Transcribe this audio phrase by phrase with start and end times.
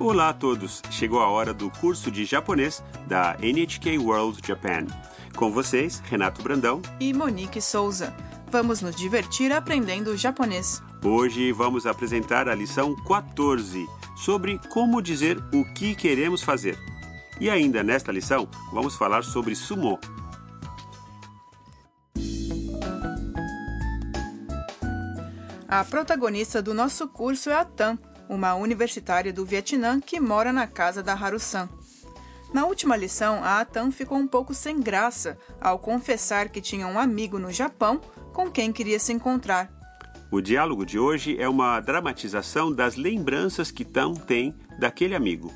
[0.00, 0.80] Olá a todos!
[0.92, 4.86] Chegou a hora do curso de japonês da NHK World Japan.
[5.34, 6.80] Com vocês, Renato Brandão.
[7.00, 8.14] E Monique Souza.
[8.48, 10.80] Vamos nos divertir aprendendo japonês.
[11.04, 16.78] Hoje vamos apresentar a lição 14 sobre como dizer o que queremos fazer.
[17.40, 19.98] E ainda nesta lição, vamos falar sobre sumo.
[25.66, 30.66] A protagonista do nosso curso é a Tam, uma universitária do Vietnã que mora na
[30.66, 31.68] casa da Haru-san.
[32.52, 36.98] Na última lição, a Tam ficou um pouco sem graça ao confessar que tinha um
[36.98, 38.00] amigo no Japão
[38.32, 39.70] com quem queria se encontrar.
[40.30, 45.52] O diálogo de hoje é uma dramatização das lembranças que Tam tem daquele amigo.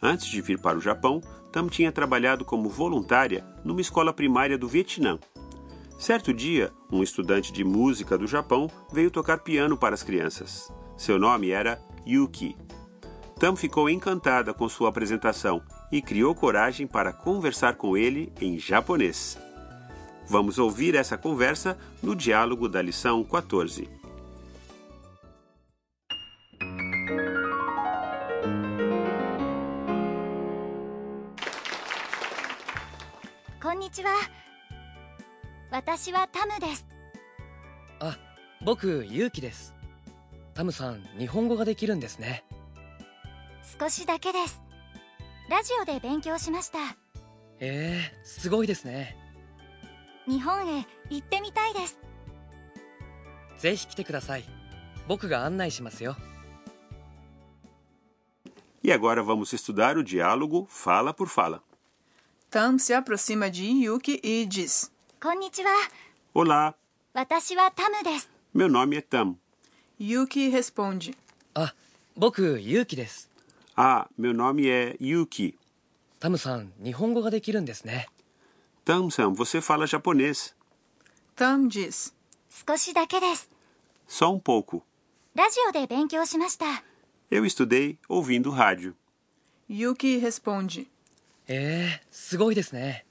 [0.00, 1.20] Antes de vir para o Japão,
[1.52, 5.18] Tam tinha trabalhado como voluntária numa escola primária do Vietnã.
[5.98, 10.72] Certo dia, um estudante de música do Japão veio tocar piano para as crianças.
[10.96, 12.55] Seu nome era Yuki.
[13.39, 19.37] Tam ficou encantada com sua apresentação e criou coragem para conversar com ele em japonês.
[20.27, 23.99] Vamos ouvir essa conversa no diálogo da lição 14.
[33.61, 34.09] こんにちは
[35.69, 36.87] 私はタムです
[37.99, 38.17] あ
[38.61, 39.75] 僕ユウキです
[40.54, 42.44] タムさん日本語ができるんですね。
[43.78, 44.62] 少しだけです。
[45.50, 46.78] ラジオで勉強しました。
[47.58, 49.16] えー、すごいですね。
[50.26, 51.98] 日本へ行ってみたいです。
[53.58, 54.44] ぜひ来てください。
[55.08, 56.16] 僕が案内しますよ。
[58.82, 61.62] E agora vamos estudar o diálogo fala por fala.
[62.50, 65.70] Tam se aproxima de Yuki e diz: こんにちは
[66.34, 66.74] Olá,
[67.14, 69.36] 私はタムです meu nome é Tam.
[69.99, 71.15] Yuki responde:
[71.53, 71.73] あ
[72.15, 73.29] 僕ユウキです
[73.75, 75.55] Ah, meu nome é Yuki.
[76.19, 78.07] タムさん日本語ができるんですね
[78.85, 80.53] Tam-san, você fala japonês.
[81.35, 82.13] Tam diz:
[82.67, 83.49] 少しだけです
[84.07, 84.81] Só um pouco.
[85.35, 86.65] ラジオで勉強しました
[87.31, 88.93] Eu estudei ouvindo rádio.
[89.69, 90.87] Yuki responde:
[91.47, 93.05] えー、すごいですね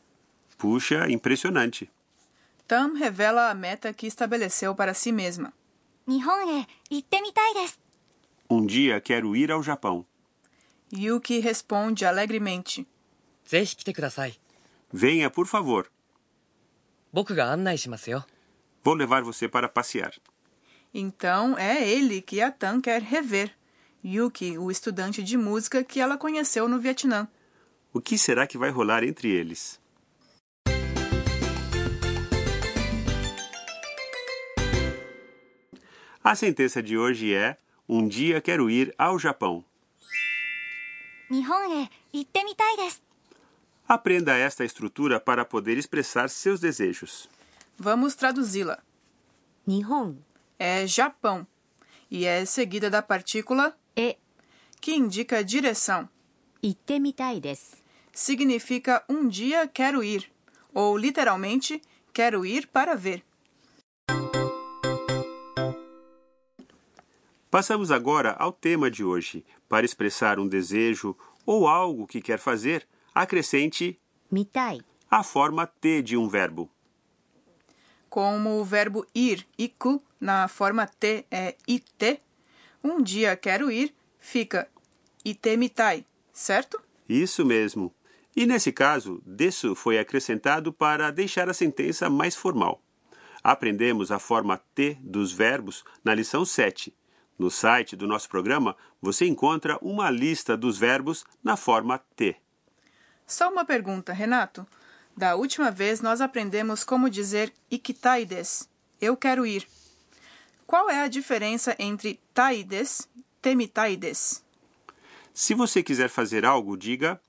[0.58, 1.88] Puxa, impressionante.
[2.66, 5.52] Tam revela a meta que estabeleceu para si mesma.
[8.49, 10.05] Um dia quero ir ao Japão.
[10.93, 12.87] Yuki responde alegremente.
[14.91, 15.89] Venha, por favor.
[18.83, 20.13] Vou levar você para passear.
[20.93, 23.55] Então é ele que a Tan quer rever.
[24.05, 27.27] Yuki, o estudante de música que ela conheceu no Vietnã.
[27.93, 29.79] O que será que vai rolar entre eles?
[36.23, 37.57] A sentença de hoje é:
[37.88, 39.66] Um dia quero ir ao Japão.
[43.85, 47.29] Aprenda esta estrutura para poder expressar seus desejos.
[47.78, 48.79] Vamos traduzi-la.
[49.67, 50.16] Nihon
[50.57, 51.45] é Japão
[52.09, 54.17] e é seguida da partícula e,
[54.79, 56.07] que indica direção.
[56.62, 57.83] 行ってみたいです
[58.13, 60.31] Significa um dia quero ir,
[60.73, 61.81] ou literalmente
[62.13, 63.22] quero ir para ver.
[67.52, 69.44] Passamos agora ao tema de hoje.
[69.69, 73.98] Para expressar um desejo ou algo que quer fazer, acrescente
[74.30, 76.69] 見たい a forma T de um verbo.
[78.10, 82.20] Como o verbo ir, iku, na forma T é ite,
[82.84, 84.69] um dia quero ir fica
[85.24, 86.80] itemitai, certo?
[87.08, 87.92] Isso mesmo.
[88.36, 92.82] E nesse caso, desu foi acrescentado para deixar a sentença mais formal.
[93.42, 96.94] Aprendemos a forma T dos verbos na lição 7.
[97.43, 102.37] No site do nosso programa, você encontra uma lista dos verbos na forma T.
[103.27, 104.65] Só uma pergunta, Renato.
[105.13, 108.69] Da última vez nós aprendemos como dizer iktaides,
[109.01, 109.67] eu quero ir.
[110.65, 113.09] Qual é a diferença entre taides,
[113.41, 114.41] temitaides?
[115.33, 117.21] Se você quiser fazer algo, diga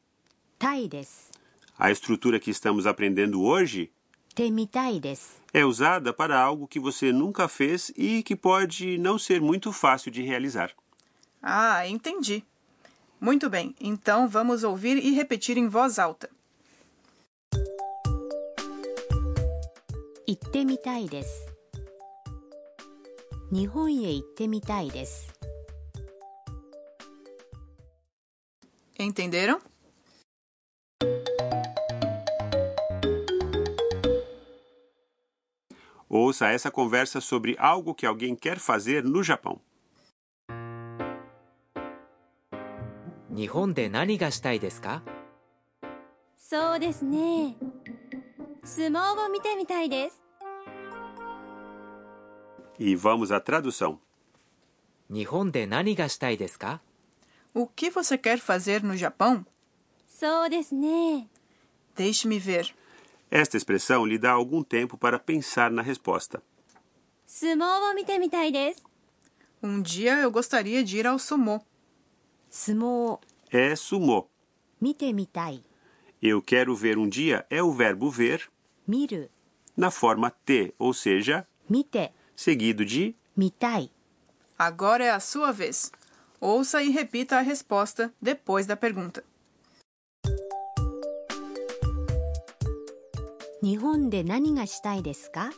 [0.56, 1.29] taides.
[1.77, 3.91] A estrutura que estamos aprendendo hoje
[5.53, 10.11] é usada para algo que você nunca fez e que pode não ser muito fácil
[10.11, 10.73] de realizar.
[11.41, 12.45] Ah, entendi.
[13.21, 16.29] Muito bem, então vamos ouvir e repetir em voz alta.
[28.99, 29.61] Entenderam?
[36.24, 39.60] Ouça essa conversa sobre algo que alguém quer fazer no Japão.
[43.31, 45.02] 日本で何がしたいですか
[46.38, 47.56] そうですね
[48.66, 50.22] 相撲を見てみたいです
[52.80, 53.98] E vamos à tradução.
[55.10, 56.81] 日本で何がしたいですか
[57.54, 59.46] O que você quer fazer no Japão?
[60.08, 61.28] そうですね
[61.96, 62.74] Deixe-me ver.
[63.31, 66.43] Esta expressão lhe dá algum tempo para pensar na resposta.
[69.62, 71.61] Um dia eu gostaria de ir ao sumô.
[72.50, 73.19] Sumô
[73.50, 74.29] é sumô.
[76.23, 78.50] Eu quero ver um dia é o verbo ver
[78.87, 79.29] miru.
[79.77, 83.91] na forma T, ou seja, mite, seguido de mitai.
[84.59, 85.91] Agora é a sua vez.
[86.41, 89.25] Ouça e repita a resposta depois da pergunta.
[93.64, 95.50] 日本で何がしたいですか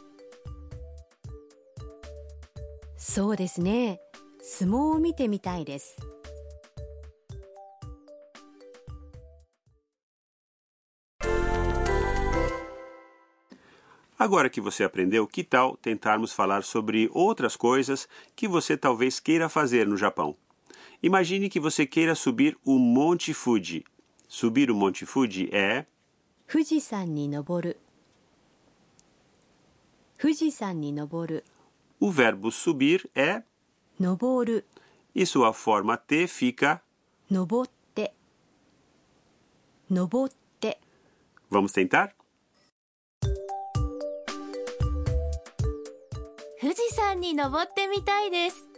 [2.98, 4.00] そうですね
[4.42, 5.98] 相撲を見てみたいです
[14.18, 19.50] Agora que você aprendeu, que tal tentarmos falar sobre outras coisas que você talvez queira
[19.50, 20.36] fazer no Japão?
[21.02, 23.84] Imagine que você queira subir o Monte Fuji.
[24.28, 25.88] Subir o Monte Fuji é
[26.48, 27.80] 富士山に登る
[30.19, 31.45] 富士山に登る。
[32.01, 33.43] O verbo subir é?
[34.01, 34.67] 登る。
[35.15, 36.81] E sua forma T fica?
[37.31, 38.15] 登って。
[39.91, 40.81] 登って。
[41.51, 42.11] Vamos tentar?
[46.61, 48.77] 富士山に登ってみたいです。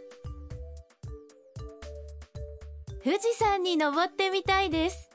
[3.03, 5.08] 富士山に登ってみたいです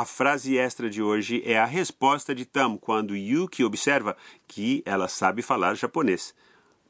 [0.00, 4.16] A frase extra de hoje é a resposta de Tam quando Yuki observa
[4.48, 6.34] que ela sabe falar japonês.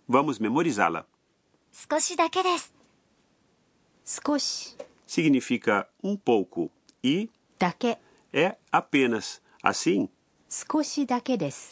[0.06, 1.04] Vamos memorizá-la.
[5.04, 6.70] Significa um pouco
[7.02, 7.28] e
[7.58, 7.96] dake.
[8.32, 9.42] é apenas.
[9.60, 10.08] Assim,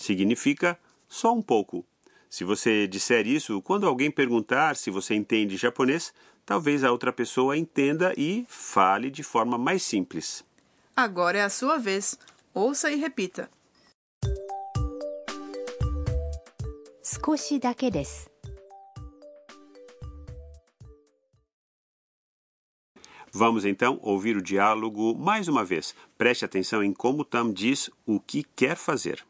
[0.01, 0.77] significa
[1.07, 1.87] só um pouco.
[2.29, 6.13] Se você disser isso quando alguém perguntar se você entende japonês,
[6.45, 10.48] talvez a outra pessoa entenda e fale de forma mais simples.
[10.98, 12.18] Agora é a sua vez.
[12.54, 13.50] Ouça e repita.
[17.04, 18.32] 少しだけです
[23.32, 25.96] Vamos então ouvir o diálogo mais uma vez.
[26.18, 29.26] Preste atenção em como Tam diz o que quer fazer.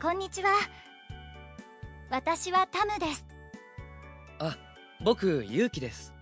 [0.00, 0.50] こんにちは
[2.10, 3.24] 私はタムです
[4.39, 4.57] あ
[5.01, 6.13] 僕ユウキです。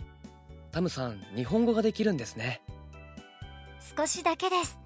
[0.71, 2.61] タムさん日本語ができるんですね。
[3.97, 4.79] 少しだけです。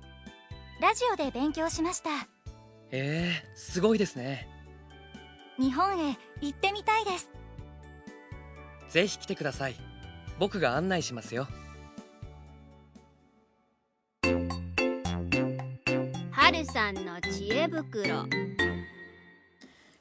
[0.81, 2.09] ラジオで勉強しました。
[2.91, 4.47] えー、すごいですね。
[5.57, 7.29] 日本へ行ってみたいです。
[8.89, 9.75] ぜひ来てください。
[10.39, 11.47] 僕が案内しますよ。
[16.31, 18.25] 春さんの知恵袋。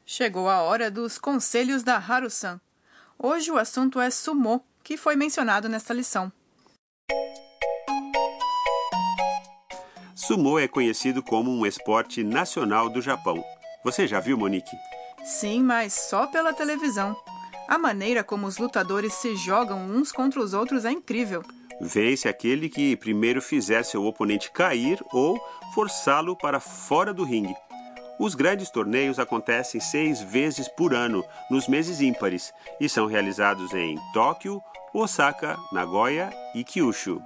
[0.07, 2.61] Chegou a hora dos conselhos da Haru-san.
[3.21, 6.31] Hoje o assunto é sumo, que foi mencionado nesta lição.
[10.15, 13.43] Sumo é conhecido como um esporte nacional do Japão.
[13.85, 14.77] Você já viu, Monique?
[15.25, 17.17] Sim, mas só pela televisão.
[17.67, 21.43] A maneira como os lutadores se jogam uns contra os outros é incrível.
[21.81, 25.37] Vence aquele que primeiro fizer seu oponente cair ou
[25.75, 27.55] forçá-lo para fora do ringue.
[28.19, 33.97] Os grandes torneios acontecem seis vezes por ano, nos meses ímpares, e são realizados em
[34.13, 34.61] Tóquio,
[34.93, 37.23] Osaka, Nagoya e Kyushu.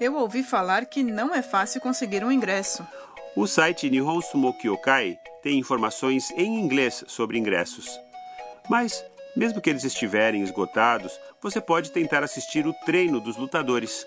[0.00, 2.84] Eu ouvi falar que não é fácil conseguir um ingresso.
[3.36, 7.88] O site Nihon Sumo Kyokai tem informações em inglês sobre ingressos.
[8.68, 9.04] Mas,
[9.36, 14.04] mesmo que eles estiverem esgotados, você pode tentar assistir o treino dos lutadores.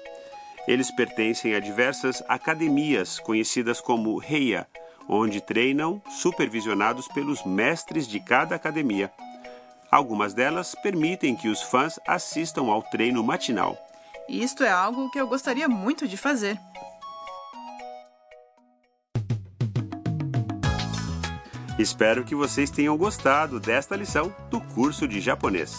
[0.68, 4.68] Eles pertencem a diversas academias conhecidas como Heia,
[5.08, 9.12] onde treinam supervisionados pelos mestres de cada academia.
[9.90, 13.78] Algumas delas permitem que os fãs assistam ao treino matinal.
[14.28, 16.60] Isto é algo que eu gostaria muito de fazer.
[21.80, 25.76] Espero que vocês tenham gostado desta lição do curso de japonês.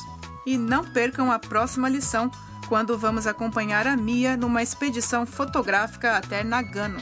[0.46, 2.30] E não percam a próxima lição,
[2.68, 7.00] quando vamos acompanhar a Mia numa expedição fotográfica até Nagano.